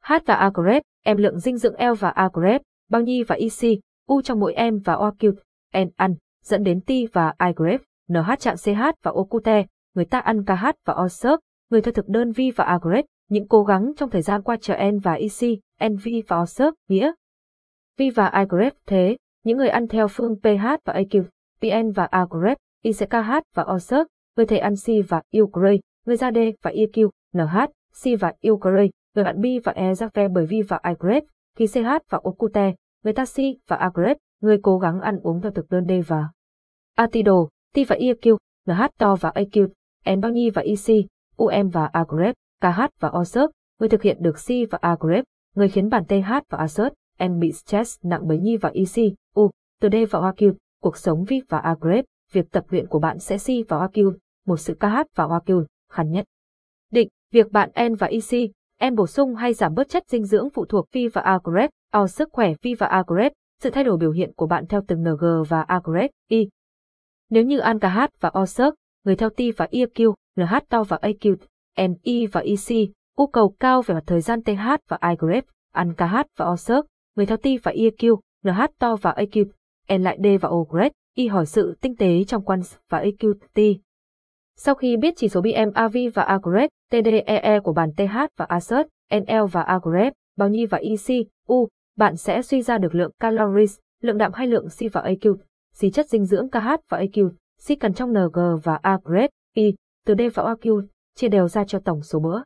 H 0.00 0.12
và 0.26 0.34
A 0.34 0.50
em 1.04 1.16
lượng 1.16 1.38
dinh 1.38 1.56
dưỡng 1.56 1.74
L 1.78 1.92
và 1.98 2.08
A 2.08 2.28
bao 2.90 3.02
nhi 3.02 3.22
và 3.22 3.34
EC, 3.34 3.78
U 4.06 4.22
trong 4.22 4.40
mỗi 4.40 4.54
em 4.54 4.78
và 4.78 4.94
OQ, 4.94 5.32
N 5.84 5.88
ăn, 5.96 6.14
dẫn 6.42 6.62
đến 6.62 6.80
T 6.80 6.90
và 7.12 7.34
I 7.46 7.76
NH 8.12 8.30
chạm 8.38 8.56
CH 8.56 8.80
và 9.02 9.12
okute 9.14 9.66
người 9.96 10.04
ta 10.04 10.18
ăn 10.18 10.44
KH 10.44 10.64
và 10.84 10.94
OSERP, 11.04 11.40
người 11.70 11.82
theo 11.82 11.92
thực 11.92 12.08
đơn 12.08 12.32
V 12.32 12.40
và 12.56 12.64
Agret, 12.64 13.04
những 13.28 13.48
cố 13.48 13.64
gắng 13.64 13.92
trong 13.96 14.10
thời 14.10 14.22
gian 14.22 14.42
qua 14.42 14.56
chờ 14.60 14.74
N 14.92 14.98
và 14.98 15.12
EC, 15.12 15.58
NV 15.90 16.08
và 16.28 16.40
OSERP, 16.40 16.74
nghĩa. 16.88 17.12
V 17.98 18.02
và 18.14 18.26
Agret 18.26 18.74
thế, 18.86 19.16
những 19.44 19.58
người 19.58 19.68
ăn 19.68 19.88
theo 19.88 20.08
phương 20.08 20.36
pH 20.36 20.66
và 20.84 20.92
AQ, 20.94 21.24
PN 21.60 21.90
và 21.90 22.04
Agret, 22.04 22.40
grep, 22.40 22.58
ICKH 22.82 23.32
và 23.54 23.64
OSERP, 23.74 24.06
người 24.36 24.46
thể 24.46 24.58
ăn 24.58 24.74
C 24.86 25.08
và 25.08 25.22
Ukraine, 25.42 25.80
người 26.06 26.16
ra 26.16 26.30
D 26.32 26.38
và 26.62 26.70
EQ, 26.70 27.08
NH, 27.32 27.56
C 28.02 28.20
và 28.20 28.32
Ukraine, 28.50 28.90
người 29.14 29.24
bạn 29.24 29.40
B 29.40 29.44
và 29.64 29.72
E 29.72 29.94
ra 29.94 30.08
ve 30.14 30.28
bởi 30.28 30.46
V 30.46 30.52
và 30.68 30.76
Agret, 30.76 31.24
khi 31.56 31.66
thì 31.66 31.82
CH 31.82 31.88
và 32.10 32.20
okute, 32.22 32.74
người 33.04 33.12
ta 33.12 33.24
C 33.24 33.36
và 33.68 33.76
Agret, 33.76 34.16
người 34.40 34.58
cố 34.62 34.78
gắng 34.78 35.00
ăn 35.00 35.18
uống 35.22 35.40
theo 35.40 35.52
thực 35.52 35.70
đơn 35.70 35.84
D 35.88 35.92
và 36.06 36.28
Atido, 36.96 37.46
T 37.74 37.78
và 37.88 37.96
EQ, 37.96 38.36
NH 38.66 38.82
to 38.98 39.14
và 39.14 39.32
AQ, 39.34 39.68
N 40.14 40.20
bao 40.20 40.32
nhi 40.32 40.50
và 40.50 40.62
EC, 40.62 41.06
UM 41.36 41.68
và 41.68 41.90
agrep 41.92 42.34
KH 42.60 42.80
và 43.00 43.10
OSERT, 43.18 43.50
người 43.80 43.88
thực 43.88 44.02
hiện 44.02 44.16
được 44.20 44.36
C 44.36 44.70
và 44.70 44.78
agrep 44.80 45.24
người 45.56 45.68
khiến 45.68 45.88
bản 45.88 46.04
TH 46.04 46.30
và 46.48 46.58
ASERT, 46.58 46.92
em 47.18 47.38
bị 47.38 47.52
stress 47.52 47.98
nặng 48.02 48.28
bấy 48.28 48.38
nhi 48.38 48.56
và 48.56 48.70
EC, 48.74 49.12
U, 49.34 49.50
từ 49.80 49.88
D 49.88 49.94
và 50.10 50.20
OQ, 50.20 50.52
cuộc 50.82 50.96
sống 50.96 51.24
VIP 51.24 51.44
và 51.48 51.58
agrep 51.58 52.04
việc 52.32 52.50
tập 52.50 52.64
luyện 52.68 52.86
của 52.86 52.98
bạn 52.98 53.18
sẽ 53.18 53.38
C 53.38 53.68
và 53.68 53.76
OQ, 53.76 54.12
một 54.46 54.56
sự 54.56 54.74
KH 54.74 54.96
và 55.14 55.24
OQ, 55.24 55.64
khăn 55.92 56.10
nhất. 56.10 56.24
Định, 56.90 57.08
việc 57.32 57.52
bạn 57.52 57.70
N 57.88 57.94
và 57.94 58.06
EC, 58.06 58.50
em 58.78 58.94
bổ 58.94 59.06
sung 59.06 59.34
hay 59.34 59.54
giảm 59.54 59.74
bớt 59.74 59.88
chất 59.88 60.02
dinh 60.08 60.24
dưỡng 60.24 60.50
phụ 60.50 60.64
thuộc 60.64 60.86
V 60.92 60.98
và 61.12 61.22
agrep 61.22 61.70
O 61.92 62.06
sức 62.06 62.28
khỏe 62.32 62.52
V 62.62 62.66
và 62.78 62.86
agrep 62.86 63.32
sự 63.62 63.70
thay 63.70 63.84
đổi 63.84 63.96
biểu 63.96 64.10
hiện 64.10 64.32
của 64.36 64.46
bạn 64.46 64.66
theo 64.66 64.82
từng 64.88 65.02
NG 65.02 65.42
và 65.48 65.62
agrep 65.62 66.10
I. 66.28 66.48
Nếu 67.30 67.42
như 67.42 67.58
ăn 67.58 67.78
KH 67.78 67.98
và 68.20 68.30
OSERT, 68.38 68.74
người 69.06 69.16
theo 69.16 69.30
T 69.30 69.40
và 69.56 69.68
EQ, 69.70 70.14
LH 70.36 70.54
to 70.68 70.82
và 70.82 70.98
AQ, 71.02 71.36
NI 71.76 72.26
và 72.26 72.40
EC, 72.40 72.90
U 73.16 73.26
cầu 73.26 73.54
cao 73.60 73.82
về 73.82 73.94
mặt 73.94 74.04
thời 74.06 74.20
gian 74.20 74.42
TH 74.42 74.68
và 74.88 74.98
I 75.02 75.16
grep, 75.18 75.44
ăn 75.72 75.94
KH 75.94 76.14
và 76.36 76.46
OSERT, 76.46 76.86
người 77.16 77.26
theo 77.26 77.36
T 77.36 77.46
và 77.62 77.72
EQ, 77.72 78.18
LH 78.42 78.60
to 78.78 78.96
và 78.96 79.12
AQ, 79.12 79.44
N 79.98 80.02
lại 80.02 80.18
D 80.22 80.26
và 80.40 80.48
O 80.48 80.56
Y 81.14 81.26
hỏi 81.26 81.46
sự 81.46 81.76
tinh 81.80 81.96
tế 81.96 82.24
trong 82.24 82.44
quan 82.44 82.60
và 82.90 83.02
AQ 83.04 83.34
T. 83.54 83.60
Sau 84.56 84.74
khi 84.74 84.96
biết 84.96 85.14
chỉ 85.16 85.28
số 85.28 85.40
BMAV 85.40 85.96
và 86.14 86.22
A 86.22 86.38
TDEE 86.90 87.38
e 87.38 87.60
của 87.60 87.72
bản 87.72 87.90
TH 87.96 88.16
và 88.36 88.44
ASERT, 88.44 88.86
NL 89.14 89.46
và 89.52 89.62
A 89.62 89.78
bao 90.36 90.48
nhiêu 90.48 90.66
và 90.70 90.78
EC, 90.78 91.26
U, 91.46 91.68
bạn 91.96 92.16
sẽ 92.16 92.42
suy 92.42 92.62
ra 92.62 92.78
được 92.78 92.94
lượng 92.94 93.10
calories, 93.20 93.78
lượng 94.02 94.18
đạm 94.18 94.32
hay 94.32 94.46
lượng 94.46 94.66
C 94.68 94.92
và 94.92 95.02
AQ, 95.02 95.36
C 95.80 95.94
chất 95.94 96.08
dinh 96.08 96.24
dưỡng 96.24 96.50
KH 96.50 96.68
và 96.88 97.00
AQ, 97.00 97.30
C 97.68 97.80
cần 97.80 97.94
trong 97.94 98.12
NG 98.12 98.40
và 98.62 98.78
A 98.82 98.98
grade, 99.04 99.28
Y, 99.54 99.74
từ 100.06 100.14
D 100.14 100.20
và 100.34 100.54
AQ, 100.54 100.82
chia 101.14 101.28
đều 101.28 101.48
ra 101.48 101.64
cho 101.64 101.78
tổng 101.78 102.02
số 102.02 102.20
bữa. 102.20 102.42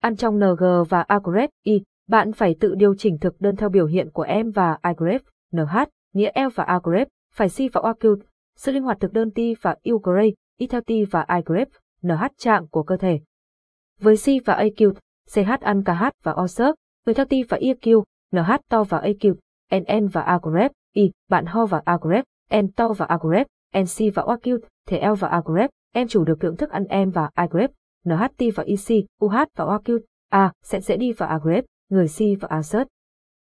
Ăn 0.00 0.16
trong 0.16 0.38
NG 0.38 0.64
và 0.88 1.02
A 1.02 1.18
grade, 1.24 1.48
Y, 1.62 1.82
bạn 2.08 2.32
phải 2.32 2.56
tự 2.60 2.74
điều 2.74 2.94
chỉnh 2.94 3.18
thực 3.18 3.40
đơn 3.40 3.56
theo 3.56 3.68
biểu 3.68 3.86
hiện 3.86 4.10
của 4.10 4.22
em 4.22 4.50
và 4.50 4.78
I 4.84 4.90
grade, 4.96 5.24
NH, 5.52 5.76
nghĩa 6.12 6.30
L 6.34 6.48
và 6.54 6.64
A 6.64 6.80
grade, 6.82 7.08
phải 7.34 7.48
C 7.48 7.72
và 7.72 7.80
OQ, 7.80 8.16
sự 8.56 8.72
linh 8.72 8.82
hoạt 8.82 9.00
thực 9.00 9.12
đơn 9.12 9.30
T 9.30 9.38
và 9.62 9.76
U 9.84 9.98
grade, 9.98 10.30
Y 10.58 10.66
theo 10.66 10.80
T 10.80 10.90
và 11.10 11.26
I 11.28 11.40
grade, 11.44 11.70
NH 12.02 12.24
trạng 12.38 12.68
của 12.68 12.82
cơ 12.82 12.96
thể. 12.96 13.20
Với 14.00 14.16
C 14.16 14.26
và 14.44 14.62
AQ, 14.64 14.92
CH 15.34 15.60
ăn 15.60 15.82
KH 15.84 16.04
và 16.22 16.32
OSERT, 16.32 16.74
người 17.06 17.14
theo 17.14 17.24
T 17.24 17.32
và 17.48 17.58
EQ, 17.58 18.02
NH 18.32 18.52
to 18.68 18.84
và 18.84 19.00
AQ, 19.00 19.34
NN 19.70 20.08
và 20.08 20.20
A 20.20 20.38
grade, 20.42 20.72
Y, 20.92 21.10
bạn 21.28 21.46
ho 21.46 21.66
và 21.66 21.82
A 21.84 21.98
grade, 22.00 22.62
N 22.62 22.72
to 22.72 22.88
và 22.88 23.06
A 23.06 23.18
grade, 23.22 23.44
NC 23.80 24.14
và 24.14 24.22
OQ, 24.22 24.58
thể 24.86 25.08
L 25.08 25.14
và 25.18 25.28
Agrep, 25.28 25.70
em 25.92 26.08
chủ 26.08 26.24
được 26.24 26.44
lượng 26.44 26.56
thức 26.56 26.70
ăn 26.70 26.84
em 26.84 27.10
và 27.10 27.30
Agrep, 27.34 27.70
NHT 28.04 28.42
và 28.54 28.62
EC, 28.62 29.04
UH 29.24 29.34
và 29.56 29.64
OQ, 29.64 29.98
A 30.30 30.52
sẽ 30.62 30.80
dễ 30.80 30.96
đi 30.96 31.12
và 31.12 31.26
Agrep, 31.26 31.64
người 31.88 32.06
C 32.08 32.40
và 32.40 32.48
A 32.50 32.62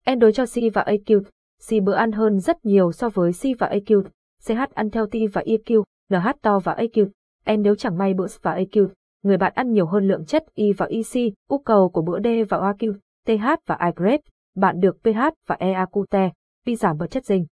em 0.05 0.19
đối 0.19 0.33
cho 0.33 0.47
C 0.47 0.75
và 0.75 0.85
AQ, 0.87 1.23
C 1.69 1.85
bữa 1.85 1.95
ăn 1.95 2.13
hơn 2.13 2.39
rất 2.39 2.65
nhiều 2.65 2.93
so 2.93 3.09
với 3.09 3.33
C 3.33 3.59
và 3.59 3.69
AQ, 3.69 4.03
CH 4.47 4.75
ăn 4.75 4.91
theo 4.91 5.07
T 5.07 5.15
và 5.33 5.43
EQ, 5.43 5.83
NH 6.11 6.29
to 6.43 6.59
và 6.59 6.75
AQ, 6.75 7.09
em 7.45 7.63
nếu 7.63 7.75
chẳng 7.75 7.99
may 7.99 8.15
bữa 8.15 8.27
và 8.43 8.57
AQ, 8.57 8.89
người 9.23 9.37
bạn 9.37 9.53
ăn 9.55 9.73
nhiều 9.73 9.87
hơn 9.87 10.09
lượng 10.09 10.25
chất 10.25 10.45
Y 10.55 10.73
và 10.73 10.87
EC, 10.87 11.33
U 11.49 11.59
cầu 11.59 11.89
của 11.89 12.03
bữa 12.03 12.21
D 12.21 12.27
và 12.49 12.59
OQ, 12.59 12.95
TH 13.27 13.45
và 13.67 13.79
iGrep, 13.87 14.21
bạn 14.57 14.81
được 14.81 14.97
pH 15.03 15.19
và 15.47 15.57
EAQT, 15.61 16.31
vi 16.65 16.77
giảm 16.77 16.99
bớt 16.99 17.11
chất 17.11 17.25
dinh. 17.25 17.47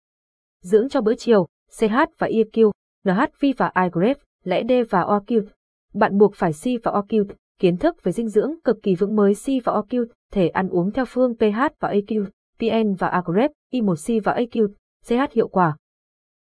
Dưỡng 0.62 0.88
cho 0.88 1.00
bữa 1.00 1.14
chiều, 1.14 1.46
CH 1.78 1.94
và 2.18 2.26
EQ, 2.26 2.70
NHV 3.04 3.46
và 3.56 3.72
I 3.74 4.12
lẽ 4.44 4.62
D 4.68 4.72
và 4.90 5.04
OQ, 5.04 5.42
bạn 5.94 6.18
buộc 6.18 6.34
phải 6.34 6.52
C 6.52 6.64
và 6.82 6.92
OQ, 6.92 7.24
kiến 7.58 7.76
thức 7.76 8.02
về 8.02 8.12
dinh 8.12 8.28
dưỡng 8.28 8.54
cực 8.64 8.82
kỳ 8.82 8.94
vững 8.94 9.16
mới 9.16 9.34
C 9.34 9.64
và 9.64 9.72
OQ, 9.72 10.06
thể 10.32 10.48
ăn 10.48 10.68
uống 10.68 10.90
theo 10.92 11.04
phương 11.08 11.34
pH 11.36 11.58
và 11.80 11.92
AQ, 11.92 12.24
PN 12.58 12.94
và 12.94 13.08
AGREP, 13.08 13.50
I1C 13.72 14.20
và 14.24 14.34
AQ, 14.34 14.68
CH 15.06 15.32
hiệu 15.32 15.48
quả. 15.48 15.76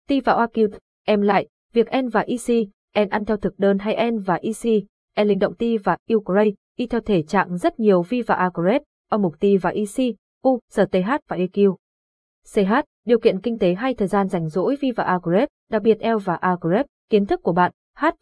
T 0.08 0.12
và 0.24 0.32
OQ, 0.32 0.68
em 1.06 1.20
lại, 1.20 1.48
việc 1.72 1.86
N 2.02 2.08
và 2.08 2.20
EC, 2.20 2.68
N 3.06 3.08
ăn 3.08 3.24
theo 3.24 3.36
thực 3.36 3.58
đơn 3.58 3.78
hay 3.78 4.10
N 4.10 4.18
và 4.18 4.34
EC, 4.34 4.84
N 5.22 5.28
linh 5.28 5.38
động 5.38 5.54
T 5.54 5.62
và 5.84 5.96
Ukraine, 6.14 6.50
Y 6.76 6.86
theo 6.86 7.00
thể 7.00 7.22
trạng 7.22 7.58
rất 7.58 7.80
nhiều 7.80 8.02
V 8.02 8.14
và 8.26 8.34
AGREP, 8.34 8.82
O 9.10 9.18
mục 9.18 9.40
T 9.40 9.44
và 9.62 9.70
EC, 9.70 10.14
U, 10.42 10.58
giờ 10.70 10.86
TH 10.92 11.10
và 11.28 11.36
EQ. 11.36 11.76
CH, 12.54 12.72
điều 13.06 13.18
kiện 13.18 13.40
kinh 13.40 13.58
tế 13.58 13.74
hay 13.74 13.94
thời 13.94 14.08
gian 14.08 14.28
rảnh 14.28 14.48
rỗi 14.48 14.76
vi 14.80 14.90
và 14.96 15.04
AGREP, 15.04 15.48
đặc 15.70 15.82
biệt 15.82 16.00
el 16.00 16.16
và 16.24 16.34
AGREP, 16.34 16.86
kiến 17.10 17.26
thức 17.26 17.40
của 17.42 17.52
bạn, 17.52 17.72
H 17.98 18.04
và 18.04 18.16